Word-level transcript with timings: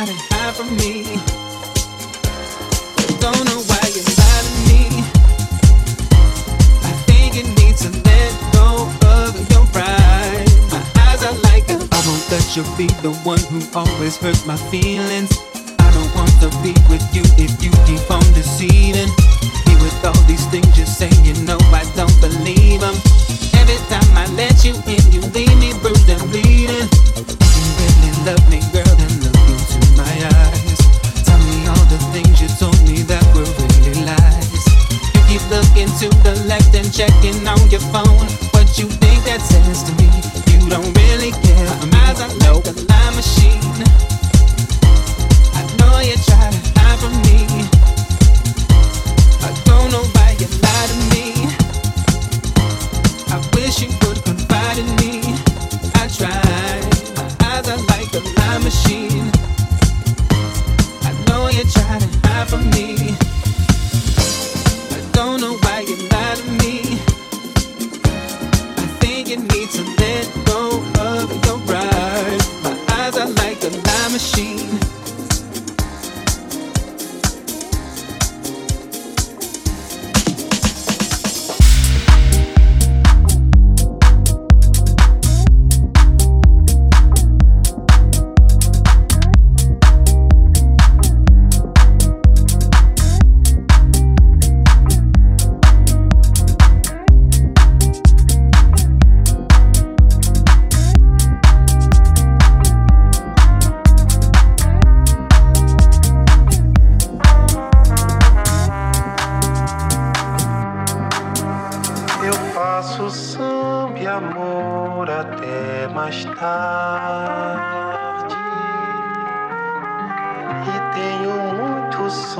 Don't 0.00 0.16
know 3.44 3.60
why 3.68 3.84
you 3.92 4.00
lie 4.16 4.40
to 4.40 4.52
me. 4.64 4.80
I 6.80 6.92
think 7.04 7.36
you 7.36 7.44
need 7.60 7.76
to 7.84 7.90
let 8.08 8.32
go 8.56 8.88
of 9.04 9.36
your 9.52 9.66
pride. 9.76 10.48
My 10.72 10.80
eyes 11.04 11.22
are 11.22 11.36
like 11.44 11.68
a, 11.68 11.76
I 11.92 12.00
won't 12.06 12.24
let 12.32 12.56
you 12.56 12.64
be 12.78 12.86
the 13.02 13.12
one 13.24 13.40
who 13.52 13.60
always 13.76 14.16
hurts 14.16 14.46
my 14.46 14.56
feelings. 14.72 15.36
I 15.78 15.90
don't 15.92 16.14
want 16.14 16.32
to 16.40 16.48
be 16.64 16.72
with 16.88 17.04
you 17.14 17.20
if 17.36 17.62
you 17.62 17.70
keep 17.84 18.10
on 18.10 18.24
deceiving. 18.32 19.10
With 19.84 20.04
all 20.04 20.16
these 20.24 20.46
things 20.46 20.78
you 20.78 20.86
say, 20.86 21.10
you 21.22 21.34
know 21.44 21.58
I 21.76 21.84
don't 21.94 22.20
believe. 22.22 22.82
Every 23.52 23.76
time 23.92 24.16
I 24.16 24.26
let 24.32 24.64
you 24.64 24.72
in, 24.88 25.12
you 25.12 25.20
leave 25.36 25.49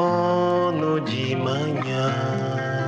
sono 0.00 0.98
de 1.00 1.36
manhã. 1.36 2.79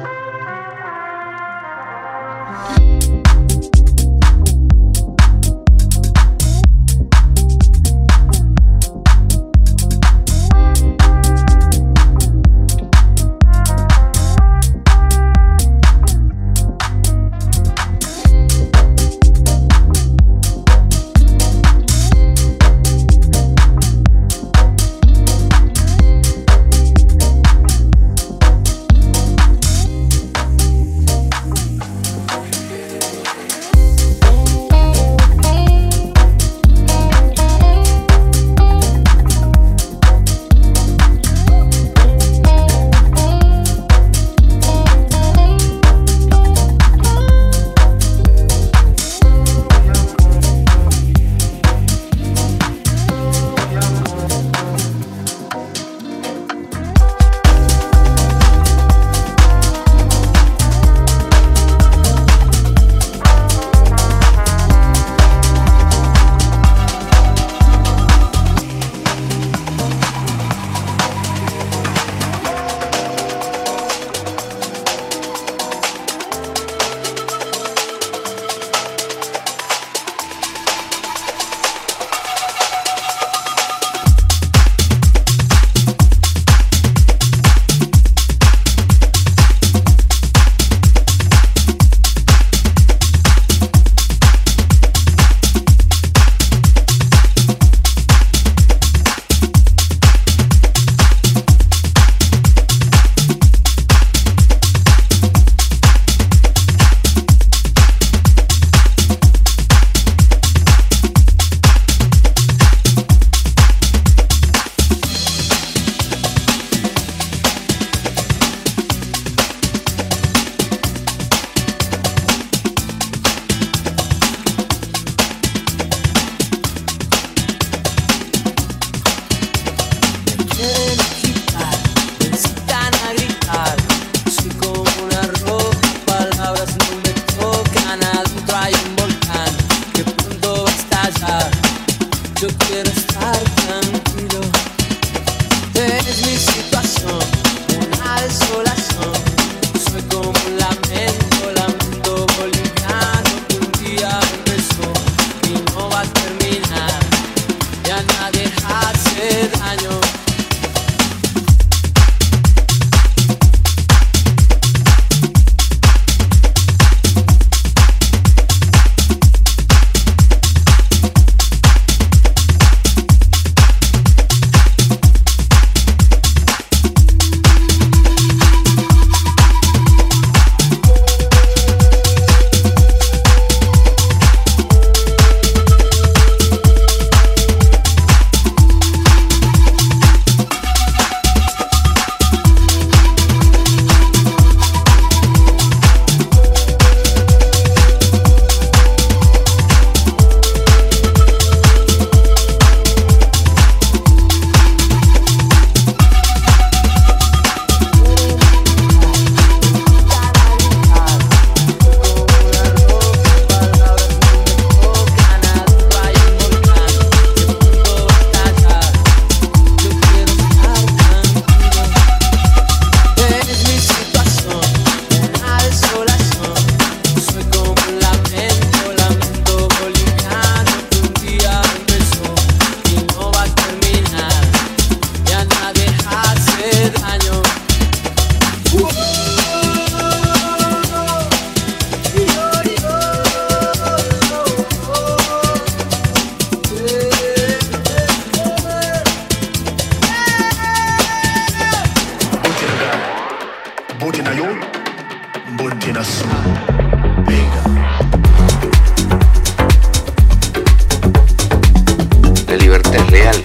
La 262.49 262.57
libertad 262.57 263.01
real, 263.09 263.37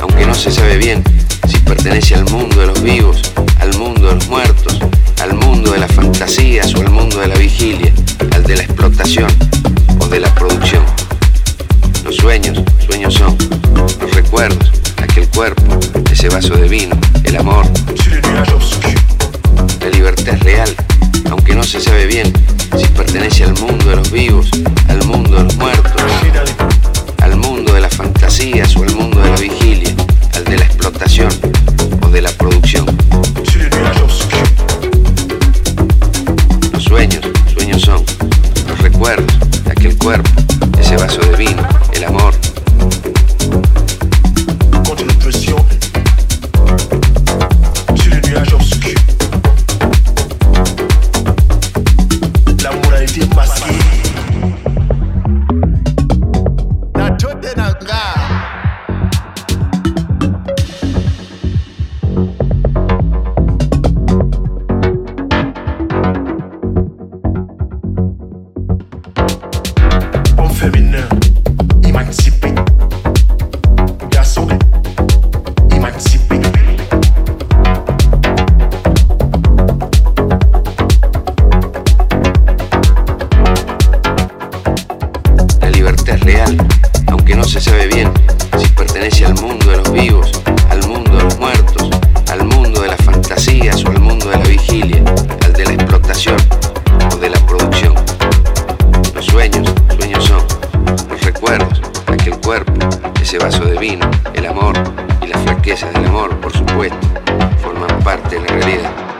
aunque 0.00 0.26
no 0.26 0.34
se 0.34 0.50
sabe 0.50 0.78
bien 0.78 1.02
si 1.48 1.58
pertenece 1.58 2.14
al 2.14 2.24
mundo 2.30 2.60
de 2.60 2.66
los 2.66 2.82
vivos, 2.82 3.20
al 3.60 3.76
mundo 3.76 4.08
de 4.08 4.14
los 4.14 4.28
muertos, 4.28 4.78
al 5.22 5.34
mundo 5.34 5.72
de 5.72 5.78
las 5.78 5.92
fantasías 5.92 6.74
o 6.74 6.80
al 6.80 6.90
mundo 6.90 7.18
de 7.20 7.28
la 7.28 7.36
vigilia, 7.36 7.92
al 8.32 8.44
de 8.44 8.56
la 8.56 8.62
explotación 8.62 9.30
o 10.00 10.06
de 10.06 10.20
la 10.20 10.34
producción. 10.34 10.84
Los 12.04 12.16
sueños, 12.16 12.62
sueños 12.86 13.14
son 13.14 13.36
los 14.00 14.14
recuerdos, 14.14 14.70
aquel 15.02 15.28
cuerpo, 15.28 15.78
ese 16.10 16.28
vaso 16.28 16.54
de 16.56 16.68
vino, 16.68 16.96
el 17.24 17.36
amor. 17.36 17.66
La 19.80 19.88
libertad 19.90 20.34
es 20.34 20.40
real 20.40 20.76
aunque 21.36 21.54
no 21.54 21.62
se 21.62 21.80
sabe 21.80 22.06
bien 22.06 22.32
si 22.78 22.86
pertenece 22.88 23.44
al 23.44 23.52
mundo 23.60 23.90
de 23.90 23.96
los 23.96 24.10
vivos, 24.10 24.48
al 24.88 25.04
mundo 25.04 25.36
de 25.36 25.44
los 25.44 25.56
muertos, 25.56 25.92
al 27.18 27.36
mundo 27.36 27.74
de 27.74 27.80
las 27.82 27.94
fantasías 27.94 28.74
o 28.76 28.82
al 28.82 28.94
mundo 28.94 29.15
real, 86.20 86.56
aunque 87.08 87.34
no 87.34 87.44
se 87.44 87.60
sabe 87.60 87.86
bien 87.86 88.12
si 88.58 88.66
pertenece 88.68 89.26
al 89.26 89.34
mundo 89.34 89.70
de 89.70 89.76
los 89.78 89.92
vivos, 89.92 90.30
al 90.70 90.86
mundo 90.86 91.16
de 91.16 91.24
los 91.24 91.38
muertos, 91.38 91.90
al 92.30 92.44
mundo 92.44 92.82
de 92.82 92.88
las 92.88 93.02
fantasías 93.02 93.84
o 93.84 93.88
al 93.88 94.00
mundo 94.00 94.28
de 94.30 94.38
la 94.38 94.44
vigilia, 94.44 95.02
al 95.44 95.52
de 95.52 95.64
la 95.64 95.72
explotación 95.72 96.36
o 97.12 97.16
de 97.16 97.30
la 97.30 97.38
producción. 97.46 97.94
Los 99.14 99.26
sueños, 99.26 99.72
sueños 99.98 100.24
son 100.24 100.42
los 101.10 101.20
recuerdos, 101.22 101.80
aquel 102.06 102.36
cuerpo, 102.38 102.72
ese 103.20 103.38
vaso 103.38 103.64
de 103.64 103.78
vino, 103.78 104.08
el 104.34 104.46
amor 104.46 104.74
y 105.22 105.26
las 105.26 105.42
flaquezas 105.42 105.92
del 105.92 106.06
amor, 106.06 106.36
por 106.40 106.52
supuesto, 106.52 106.98
forman 107.62 107.98
parte 108.02 108.36
de 108.36 108.42
la 108.42 108.48
realidad. 108.48 109.15